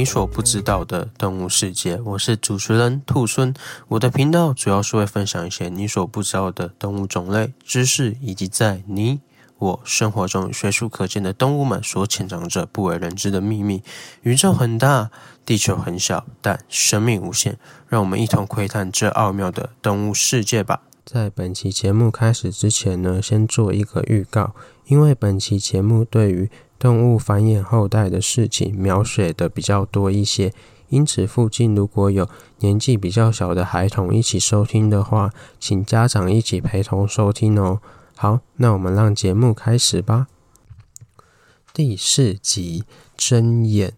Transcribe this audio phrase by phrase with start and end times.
[0.00, 2.00] 你所不知道的动物世界。
[2.02, 3.52] 我是主持人兔孙，
[3.88, 9.20] 我的频道主要是会分享一些你所不知道的动物种类知识，以及在你
[9.58, 13.82] 我生活中随处可见的动物们所潜藏着不为人知的秘密。
[14.22, 15.10] 宇宙很大，
[15.44, 17.58] 地球很小，但生命无限。
[17.86, 20.80] 让我们一同窥探这奥妙的动物世界吧。
[21.04, 24.54] 在本期节目开始之前呢，先做一个预告，
[24.86, 30.54] 因为本期节目对于动物繁衍后代的事情描写的比较多一些，
[30.88, 32.26] 因此附近如果有
[32.60, 37.82] 年纪比较小的孩童一起收听的话，请家长一起陪同收听哦。
[38.16, 40.28] 好，那我们让节目开始吧。
[41.74, 43.92] 第四集，睁眼，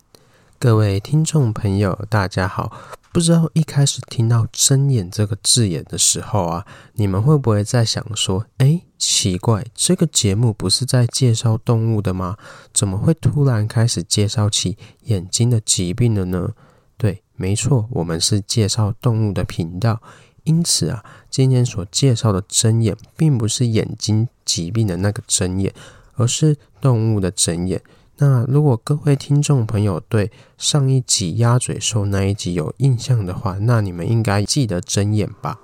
[0.59, 2.73] 各位听众朋友，大家好。
[3.13, 12.39] 不知道一开始听到“睁眼”这个字眼的时候啊，你们会不会在想说：“诶，奇怪，这个节目不是在介绍动物的吗？
[12.73, 16.53] 怎么会突然开始介绍起眼睛的疾病了呢？”
[16.97, 20.01] 对，没错，我们是介绍动物的频道，
[20.45, 25.75] 因此啊，今天所介绍的“睁眼”并不是眼睛疾病的那个“睁眼”，
[26.17, 27.83] 而是动物的“睁眼”。
[28.25, 35.59] 那如果各位听众朋友对上一集鸭嘴兽那一集有印象的话，那你们应该记得睁眼吧？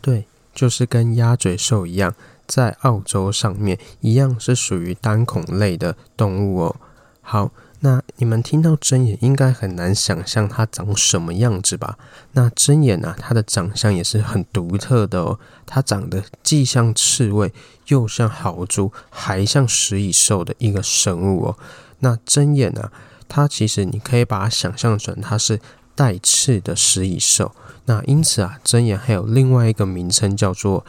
[0.00, 2.12] 对，就是跟鸭嘴兽一样，
[2.48, 6.76] 在澳洲上面一样是属于单孔类的动物哦。
[7.20, 7.52] 好。
[7.80, 11.98] 那你们听到针眼，应该很难想象它长什么样子吧？
[12.32, 15.38] 那针眼啊，它的长相也是很独特的哦。
[15.66, 17.52] 它长得既像刺猬，
[17.88, 21.58] 又像豪猪，还像食蚁兽的一个生物哦。
[22.00, 22.90] 那针眼啊，
[23.28, 25.60] 它其实你可以把它想象成它是
[25.94, 27.52] 带刺的食蚁兽。
[27.84, 30.84] 那因此啊，针眼还有另外一个名称叫做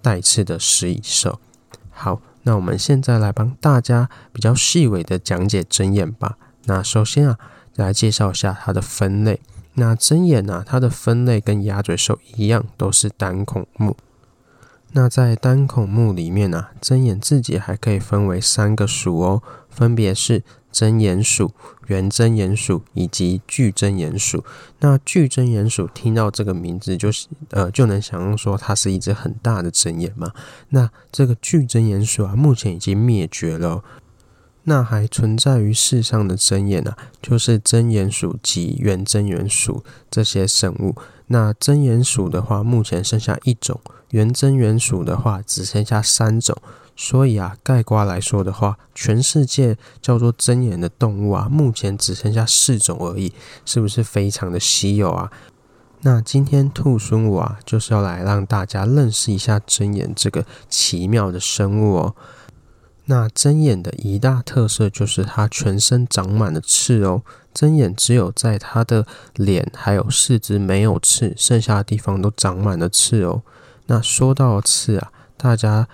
[0.00, 1.38] 带刺的食蚁兽。
[1.90, 2.20] 好。
[2.44, 6.38] 那我们现在来帮大家比较细微的讲解针眼吧。
[6.64, 7.38] 那首先啊，
[7.74, 9.40] 来介绍一下它的分类。
[9.74, 13.96] 那针眼呢，它的分类跟鸭嘴兽一样，都是单孔目。
[14.92, 20.44] 那在单孔目里面呢，针眼自己还可以分为三个属哦，分别是。
[20.74, 21.52] 真鼹鼠、
[21.86, 24.44] 原真鼹鼠以及巨真鼹鼠。
[24.80, 30.32] 那巨真鼹鼠听到这个名字，就是呃就能想象说它是一只很大的真鼹嘛。
[30.70, 33.84] 那这个巨真鼹鼠啊，目前已经灭绝了。
[34.64, 40.96] 那还存在于世上的睁眼啊，就是真鼹鼠及原真鼹鼠这些生物。
[41.28, 43.78] 那真鼹鼠的话，目前剩下一种；
[44.10, 46.56] 原真鼹鼠的话，只剩下三种。
[46.96, 53.32] 所以啊，概括来说的话，全世界叫做睁眼的动物啊，目前只剩下四种而已，
[53.64, 55.32] 是不是非常的稀有啊？
[56.02, 62.14] 那今天兔孙我啊，就是要来让大家认识一下睁眼这个奇妙的生物哦。
[63.06, 67.22] 那针眼的一大特色就是它全身长满了刺哦。
[67.52, 73.42] 针眼只有在它的脸还有四肢没有刺，剩下的地方都长满了刺哦。
[73.86, 75.88] 那说到刺啊，大家。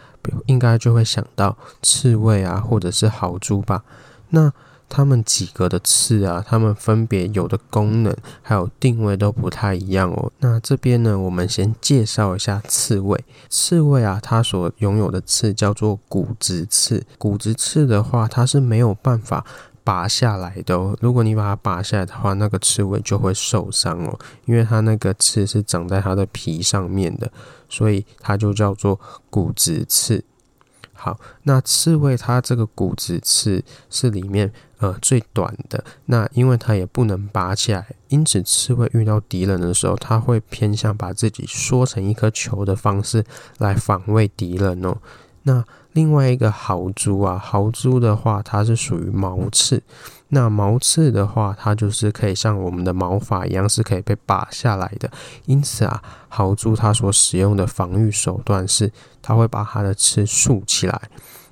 [0.46, 3.82] 应该就会想到刺猬啊，或者是豪猪吧。
[4.30, 4.52] 那
[4.88, 10.32] 它们几个的刺啊，它们分别有的功能还有定位都不太一样哦。
[10.40, 13.24] 那这边呢，我们先介绍一下刺猬。
[13.48, 17.04] 刺猬啊，它所拥有的刺叫做骨质刺。
[17.18, 19.46] 骨质刺的话，它是没有办法
[19.90, 20.96] 拔下来的哦。
[21.00, 27.28] 如果你把它拔下来的话，那个刺猬就会受伤哦，因为它那个刺是长在它的皮上面的。
[27.68, 30.24] 所以它就叫做骨质刺。
[30.92, 43.24] 好，那刺猬它这个骨质刺是里面呃最短的，那因为它也不能拔起来，因此刺猬遇到敌人的时候，它会偏向把自己缩成一颗球的方式
[43.58, 44.96] 来防卫敌人哦。
[45.50, 49.82] 那另外一个豪猪啊，豪猪的话，它是属于毛刺。
[50.28, 55.10] 那毛刺的话，它就是可以像我们的毛发一样，是可以被拔下来的。
[55.46, 61.02] 因此啊，豪猪它所使用的防御手段是，它会把它的刺竖起来。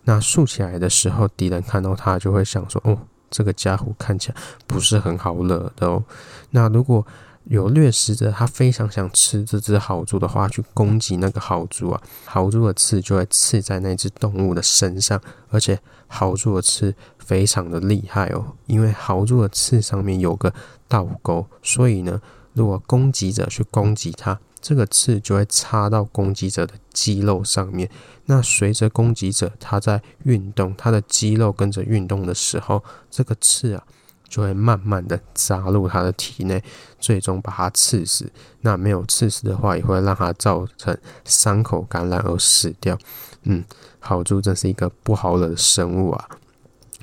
[0.05, 2.97] 那竖起来的时候，敌人看到它就会想说：“哦，
[3.29, 4.37] 这个家伙看起来
[4.69, 6.05] 不是很好惹的哦。”
[6.51, 7.05] 那如果
[7.49, 15.19] 有掠食者，他非常想吃这只豪猪的话，去攻击那个豪猪啊，豪猪的刺就会刺在那只动物的身上，
[15.49, 20.53] 而且豪猪的刺非常的厉害哦，因为豪猪的刺上面有个
[20.87, 22.21] 倒钩，所以呢，
[22.53, 27.89] 如果攻击者去攻击它，这个刺就会插到攻击者的肌肉上面。
[28.27, 33.83] 那随着攻击者他在运动，他的肌肉跟着运动的时候，这个刺啊。
[34.29, 36.63] 就会慢慢的扎入他的体内，
[37.01, 38.31] 最终把他刺死。
[38.61, 42.99] 那没有刺死的话，也会让他造成伤口感染而死掉。
[43.43, 43.65] 嗯，
[43.99, 46.29] 豪猪真是一个不好惹的生物啊。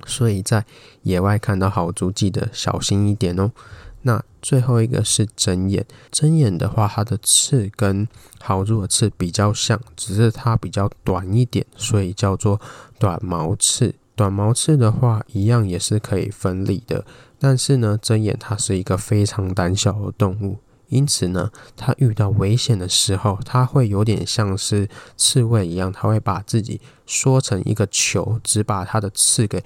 [0.06, 0.64] 所以在
[1.02, 3.52] 野外看到豪猪，记得小心一点哦。
[4.04, 8.08] 那最后一个是针眼，针眼的话，它的刺跟
[8.40, 12.62] 豪猪的刺比较像，只是它比较短一点，所以叫做
[13.00, 13.96] 短毛刺。
[14.16, 17.06] 短毛刺的话，一样也是可以分离的，
[17.38, 29.62] 但是呢，针眼它是一个非常胆小的动物，因此呢，它遇到危险的时候，它会有点像是刺猬一样，它会把自己缩成一个球，只把它的刺给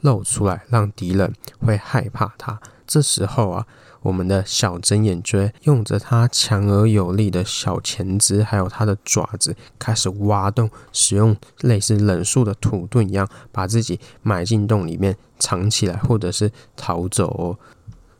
[0.00, 2.58] 露出来，让敌人会害怕它。
[2.86, 3.66] 这时候啊，
[4.02, 17.58] 我们的小针眼锥用着它强而有力的小前肢，还有它的爪子，开始挖洞，使用类似忍术的土遁一样，把自己埋进洞里面藏起来，或者是逃走哦。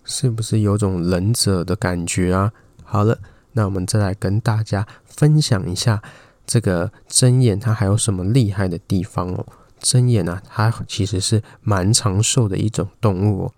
[0.05, 2.53] 是不是有种忍者的感觉啊？
[2.85, 3.19] 好了，
[3.53, 6.03] 那我们再来跟大家分享一下
[6.47, 9.47] 这个针眼，它还有什么厉害的地方哦？
[9.79, 13.53] 针眼啊，它其实是蛮长寿的一种动物哦。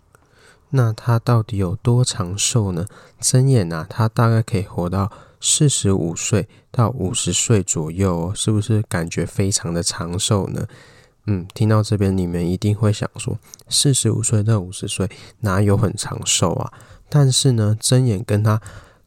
[0.74, 2.86] 那它到底有多长寿呢？
[3.20, 10.66] 针眼啊，它大概可以活到四十五岁到五十岁左右哦，是不是感觉非常的长寿呢？
[11.26, 13.38] 嗯，听到这边你们一定会想说，
[13.69, 15.08] 四十五岁到五十岁
[15.40, 16.72] 哪有很长寿啊？
[17.08, 18.60] 但是呢，针眼跟它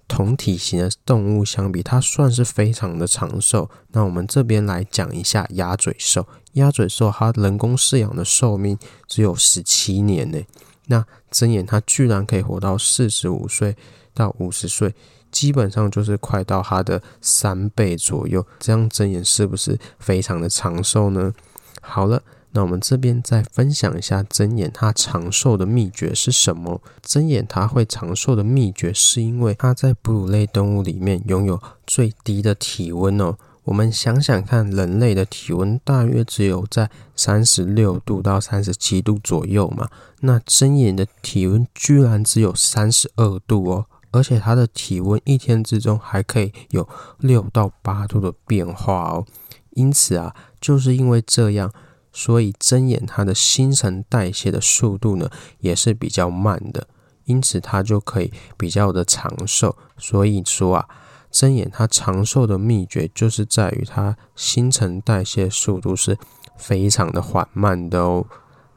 [0.08, 3.70] 同体型的动物相比，它算是非常的长寿。
[3.92, 8.78] 那我们这边来讲一下鸭嘴兽，鸭嘴兽它人工饲养的寿命
[9.08, 10.40] 只有十七年呢。
[10.88, 13.76] 那针眼它居然可以活到四十五岁
[14.14, 14.94] 到五十岁，
[15.32, 18.46] 基本上就是快到它的三倍左右。
[18.60, 21.34] 这样针眼是不是非常的长寿呢？
[21.82, 22.22] 好了，
[22.52, 26.82] 那我们这边再分享一下针眼它长寿的秘诀是什么？
[27.02, 33.38] 针眼它会长寿的秘诀是因为它在哺乳类动物里面拥有最低的体温哦。
[33.66, 39.90] 我们想想看，人类的体温大约只有在三十六度到三十七度左右嘛。
[40.22, 49.26] 那针眼的体温居然只有三十二度哦，而且它的体温一天之中还可以有六到八度的变化哦。
[49.72, 51.74] 因此啊，就是因为这样，
[52.14, 55.28] 所以针眼它的新陈代谢的速度呢
[55.60, 56.88] 也是比较慢的，
[57.24, 59.76] 因此它就可以比较的长寿。
[59.98, 60.88] 所以说啊。
[61.36, 66.18] 针眼它长寿的秘诀就是在于它新陈代谢速度是
[66.56, 68.26] 非常的缓慢的哦。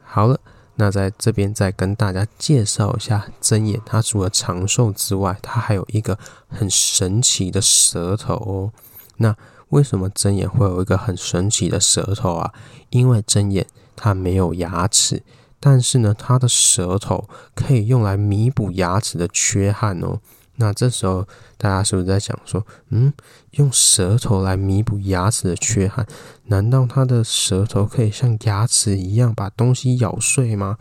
[0.03, 0.37] 好了，
[0.75, 6.19] 那在这边再跟大家介绍一下针眼，它除了长寿之外，它还有一个
[6.49, 8.73] 很神奇的舌头哦。
[9.15, 9.33] 那
[9.69, 12.53] 为什么针眼会有一个很神奇的舌头啊？
[12.89, 13.65] 因为针眼
[13.95, 15.23] 它没有牙齿，
[15.61, 20.19] 但是呢，它的舌头可以用来弥补牙齿的缺憾哦。
[20.61, 21.25] 那这时候，
[21.57, 23.13] 大家是不是在想说，嗯，
[23.51, 26.05] 用舌头来弥补牙齿的缺憾，
[26.47, 30.77] 难道它的舌头可以像牙齿一样把东西咬碎吗？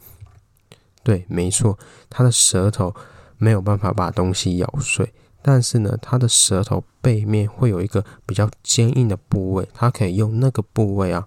[1.05, 1.79] 对，没错，
[2.11, 2.93] 它的舌头
[3.37, 11.25] 没有办法把东西咬碎，但是呢，它的舌头背面会有一个比较坚硬的部位，它可以用那个部位啊，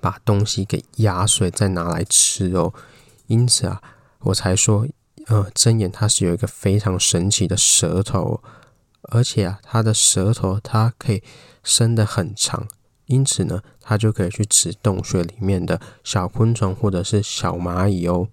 [0.00, 2.72] 把东西给压碎，再拿来吃哦。
[3.26, 3.82] 因此啊，
[4.20, 4.86] 我才说。
[5.26, 8.42] 呃，针眼它是有一个非常神奇的舌头，
[9.02, 11.22] 而且啊，它的舌头它可以
[11.62, 12.68] 伸得很长，
[13.06, 18.28] 因此呢，它就可以去吃洞穴里面的小昆虫或者是小蚂蚁哦。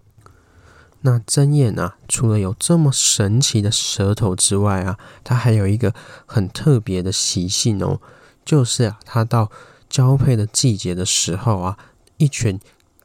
[1.01, 5.93] 那针眼啊，除了有这么神奇的舌头之外啊，它还有一个
[6.25, 8.01] 很特别的习性哦，
[8.43, 9.50] 就是啊，它到
[9.89, 11.77] 交配的季节的时候啊，
[12.17, 12.60] 一群。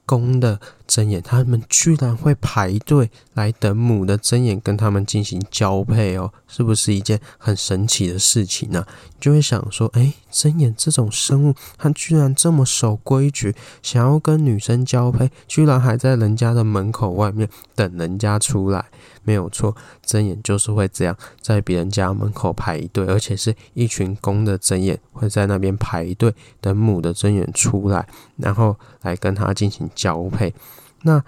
[0.08, 8.86] 公的针眼，他们居然会排队来等母的针眼跟他们进行交配哦，是不是一件很神奇的事情呢？
[9.18, 18.86] 就会想说，哎，针眼这种生物，它居然这么守规矩，想要跟女生交配，居然还在人家的门口外面等人家出来。
[19.24, 19.74] 没有错，
[20.04, 30.54] 针眼就是会这样，在别人家门口排队，而且是一群公的针眼会在那边排队等母的针眼出来，然后来跟它进行交配。
[31.02, 31.22] 那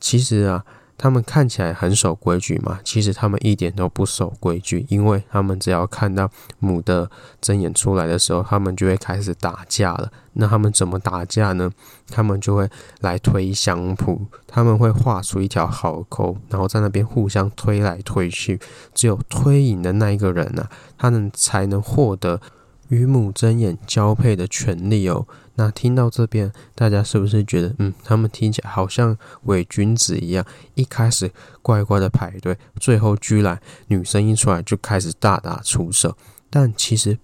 [0.00, 0.64] 其实啊。
[0.98, 10.10] 他们看起来很守规矩嘛，其实他们一点都不守规矩，因为他们只要看到母的针眼出来的时候，他们就会开始打架了。
[10.32, 11.70] 那他们怎么打架呢？
[12.08, 12.66] 他们就会
[13.00, 18.58] 来推相扑，他们会画出一条壕沟，然后在那边互相推来推去，
[18.94, 22.40] 只有推赢的那一个人啊，他们才能获得
[22.88, 25.26] 与母真眼交配的权利哦。
[25.58, 30.44] 那听到这边，大家是不是觉得，嗯，他们听起来好像伪君子一样？
[30.74, 31.30] 一开始
[31.62, 36.14] 乖乖的排队，最后居然女生一出来就开始大打出手。
[36.50, 37.18] 但其实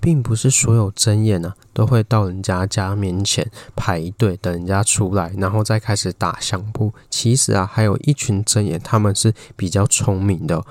[0.00, 6.92] 并不是所有真眼啊都会到人家家面前排队等人家出来，然后再开始打相扑。
[7.08, 10.64] 其实啊，还有一群真眼，他们是比较聪明的，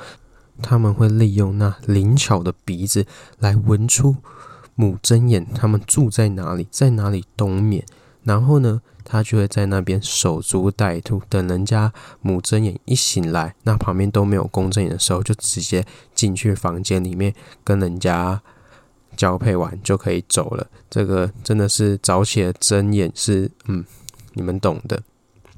[0.61, 3.05] 他们会利用那灵巧的鼻子
[3.39, 4.15] 来闻出
[4.75, 7.83] 母针眼他们住在哪里，在哪里冬眠，
[8.23, 15.85] 然后呢，他就会在那边守株待兔，等人家母针眼一醒来，那旁边都没有公针眼的时候，就直接
[16.15, 18.41] 进去房间里面跟人家
[19.17, 20.67] 交配完就可以走了。
[20.89, 23.83] 这个真的是早起的针眼是，嗯，
[24.33, 25.03] 你们懂的。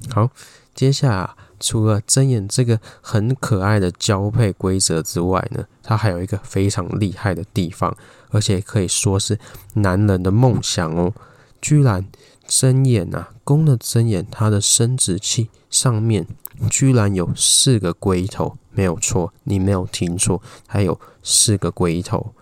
[0.09, 0.29] 好，
[0.73, 1.29] 接下来，
[1.61, 7.95] 除了针眼这个很可爱的交配规则之外呢，它还有一个非常厉害的地方，
[8.31, 9.39] 而且可以说是
[9.75, 11.13] 男人的梦想哦，
[11.61, 12.05] 居然。
[12.47, 16.27] 针眼啊，公的针眼，它的生殖器上面
[16.69, 22.33] 居然有四个龟头，没有错，你没有听错，还有四个龟头。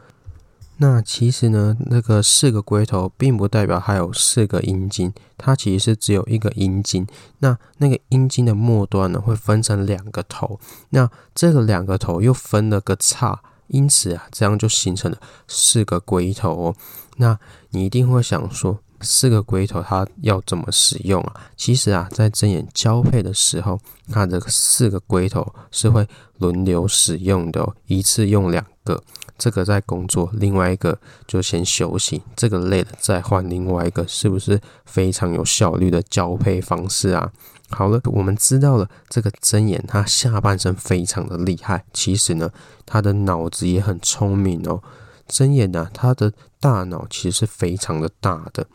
[0.81, 7.05] 那其实呢，那个四个龟头并不代表它有四个阴茎，它其实是只有一个阴茎。
[7.39, 10.57] 那那个阴茎的末端呢，会分成两个头，
[10.91, 15.17] 那这个两个头又分了个叉，因此啊，这样就形成了
[15.49, 16.75] 四个龟头哦。
[17.17, 17.37] 那
[17.71, 21.41] 你一定会想说，四个龟头它要怎么使用啊？
[21.55, 23.79] 其实啊，在针眼交配的时候，
[24.11, 29.01] 它的四个龟头是会轮流使用的哦，一次用两个。
[29.37, 32.21] 这个在工作，另外一个就先休息。
[32.35, 37.31] 这个累了再换另外一个，是不是非常有效率的交配方式啊？
[37.69, 42.51] 好了，我们知道了这个针眼它下半身非常的厉害，其实呢，
[42.85, 44.83] 它的脑子也很聪明哦。
[45.29, 48.67] 针眼呢，它的大脑其实是非常的大的。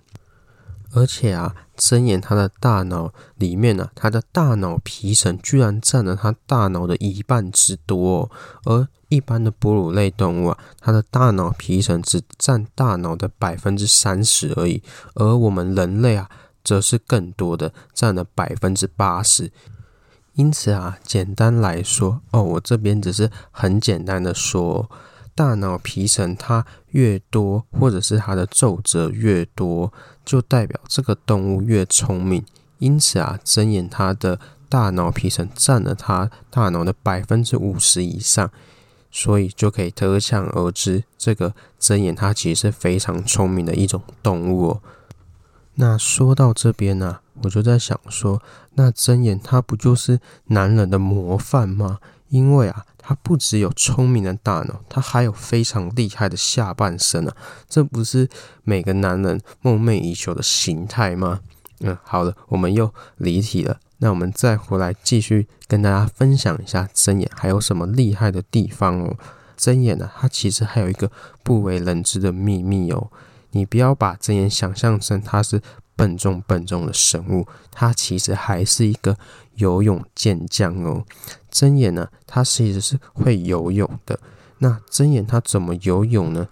[0.96, 8.30] 而且啊，针眼它的大脑里面呢、啊，它的大脑皮层居然占了它大脑的一半之多哦。
[8.64, 14.80] 而一般的哺乳类动物啊，它的大脑皮层只占大脑的百分之三十而已。
[15.14, 16.30] 而我们人类啊，
[16.62, 19.50] 则是更多的，占了百分之八十。
[20.34, 24.88] 因此啊，简单来说哦，我这边只是很简单的说。
[25.34, 29.92] 大脑皮层它越多，或者是它的皱褶越多，
[30.24, 32.44] 就代表这个动物越聪明。
[32.78, 34.38] 因此啊，针眼它的
[34.68, 38.50] 大脑皮层占了它大脑的百分之五十以上，
[39.10, 44.82] 所以就可以可想而知，这个针眼它其实是非常聪明的一种动物哦。
[45.74, 48.40] 那说到这边呢、啊，我就在想说，
[48.74, 51.98] 那针眼它不就是男人的模范吗？
[52.28, 52.86] 因为啊。
[53.06, 57.36] 他不只有聪明的大脑，他还有非常厉害的下半身啊！
[57.68, 58.28] 这不是
[58.62, 61.40] 每个男人梦寐以求的形态吗？
[61.80, 63.78] 嗯，好了，我们又离题了。
[63.98, 69.16] 那我们再回来继续跟大家分享一下针眼还有什么厉害的地方哦。
[69.56, 71.10] 针眼呢，它其实还有一个
[71.42, 73.10] 不为人知的秘密哦。
[73.50, 75.60] 你不要把针眼想象成它是
[75.96, 79.16] 笨重笨重的生物，它其实还是一个
[79.54, 81.04] 游泳健将哦。
[81.50, 84.18] 针眼呢，它其实是会游泳的。
[84.58, 86.48] 那针眼它怎么游泳呢？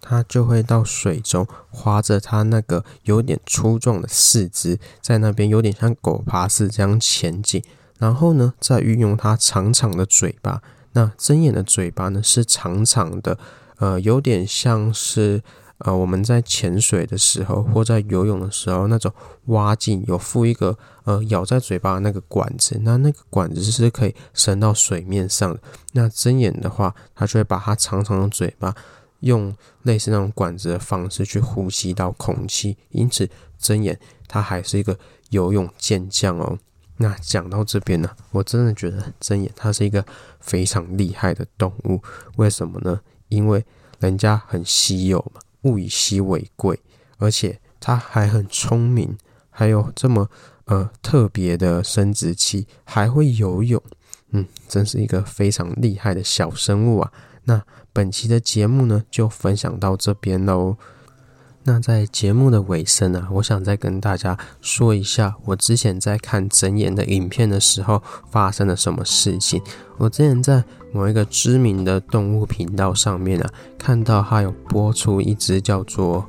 [0.00, 7.62] 它就会到水中，划着它那个有点粗壮的四肢，在那边有点像狗爬式这样前进。
[7.98, 10.62] 然后呢，再运用它长长的嘴巴。
[10.92, 13.38] 那针眼的嘴巴呢，是长长的，
[13.78, 15.42] 呃，有点像是。
[15.78, 19.12] 呃，我们在潜水的时候，或在游泳的时候，那种
[19.46, 25.60] 蛙镜有附一个呃咬在嘴巴的那个管子，那那个管子是可以伸到水面上的。
[25.92, 28.74] 那针眼的话，它就会把它长长的嘴巴
[29.20, 34.98] 用类似那种管子的方式去呼吸到空气，因此针眼它还是一个
[35.30, 36.58] 游泳健将哦。
[36.96, 40.04] 那讲到这边呢，我真的觉得针眼它是一个
[40.40, 42.02] 非常厉害的动物，
[42.34, 43.00] 为什么呢？
[43.28, 43.64] 因为
[44.00, 45.40] 人家很稀有嘛。
[45.62, 46.78] 物以稀为贵，
[47.18, 49.16] 而且它还很聪明，
[49.50, 50.28] 还有这么
[50.64, 53.82] 呃特别的生殖器，还会游泳，
[54.30, 57.12] 嗯，真是一个非常厉害的小生物啊。
[57.44, 57.62] 那
[57.92, 60.76] 本期的节目呢，就分享到这边喽。
[61.70, 69.62] 那在节目的尾声呢，我想再跟大家说一下，我之前在看整眼的影片的时候发生了什么事情。
[69.98, 76.26] 我之前在某一个知名的动物频道上面啊，看到它有播出一只叫做。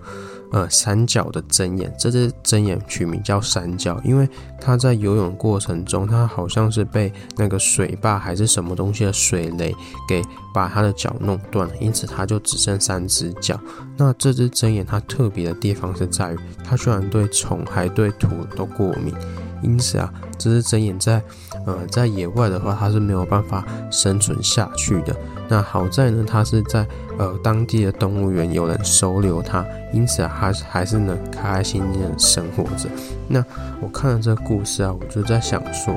[0.52, 4.28] 呃，三角的针眼，这只针眼取名叫三角，因为
[4.60, 9.76] 它在游泳过程中，它好像是被那个水坝还是什么东西的水雷
[10.08, 13.60] 给把它的脚弄断了，因此它就只剩三只脚。
[13.96, 19.14] 那这只针眼它特别的地方是在于，它居然对虫还对土都过敏，
[19.62, 21.22] 因此啊，这只针眼在
[21.68, 25.16] 呃在野外的话，它是没有办法生存下去的。
[25.48, 26.88] 那好在呢，它是在
[27.20, 32.90] 呃当地的动物园有人收留它，因此啊，它还是能开开心心的生活着。
[33.28, 33.44] 那
[33.82, 35.94] 我看了这个故事啊，我就在想说，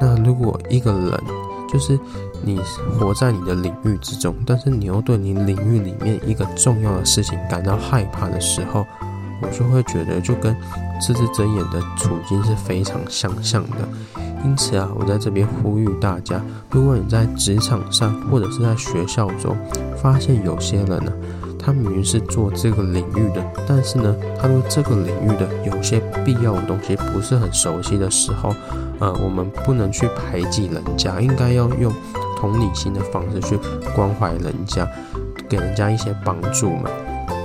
[0.00, 1.20] 那如果一个人
[1.72, 1.98] 就是
[2.42, 2.60] 你
[2.98, 8.86] 活在你的领域之中，但是你又对你领域里面一个重要的事情感到害怕的时候，
[9.42, 10.54] 我就会觉得就跟
[11.00, 13.88] 这只针眼的处境是非常相像的。
[14.44, 16.40] 因此啊，我在这边呼吁大家，
[16.70, 19.56] 如果你在职场上或者是在学校中
[20.00, 21.12] 发现有些人呢、
[21.58, 28.54] 他明明是做这个领域的，但是呢，他对这个领域的有些必要的东西不是很熟悉的时候，
[29.00, 31.92] 呃，我们不能去排挤人家，应该要用
[32.36, 33.58] 同理心的方式去
[33.94, 34.88] 关怀人家，
[35.48, 36.88] 给人家一些帮助嘛。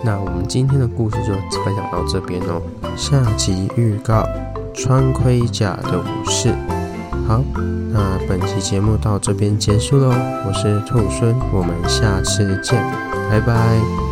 [0.06, 1.34] 那我们今天的故事就
[1.64, 2.62] 分享到这边哦。
[2.96, 4.28] 下集预告：
[4.74, 6.54] 穿盔甲的武士。
[7.28, 7.42] 好，
[7.92, 10.10] 那本期节目到这边结束喽。
[10.46, 12.82] 我是兔孙，我们下次见，
[13.30, 14.03] 拜拜。